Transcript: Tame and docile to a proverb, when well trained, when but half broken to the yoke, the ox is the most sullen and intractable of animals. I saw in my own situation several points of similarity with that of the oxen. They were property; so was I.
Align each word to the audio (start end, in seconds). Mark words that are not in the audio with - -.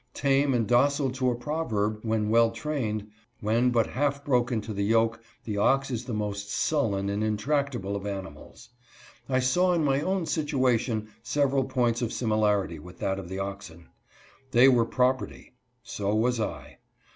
Tame 0.15 0.55
and 0.55 0.65
docile 0.65 1.11
to 1.11 1.29
a 1.29 1.35
proverb, 1.35 1.99
when 2.01 2.29
well 2.31 2.49
trained, 2.49 3.07
when 3.39 3.69
but 3.69 3.85
half 3.85 4.25
broken 4.25 4.59
to 4.61 4.73
the 4.73 4.81
yoke, 4.83 5.21
the 5.43 5.57
ox 5.59 5.91
is 5.91 6.05
the 6.05 6.13
most 6.15 6.49
sullen 6.49 7.07
and 7.07 7.23
intractable 7.23 7.95
of 7.95 8.07
animals. 8.07 8.69
I 9.29 9.37
saw 9.41 9.73
in 9.73 9.83
my 9.85 10.01
own 10.01 10.25
situation 10.25 11.09
several 11.21 11.65
points 11.65 12.01
of 12.01 12.11
similarity 12.13 12.79
with 12.79 12.97
that 12.97 13.19
of 13.19 13.29
the 13.29 13.37
oxen. 13.37 13.89
They 14.49 14.67
were 14.67 14.85
property; 14.87 15.53
so 15.83 16.15
was 16.15 16.39
I. 16.39 16.79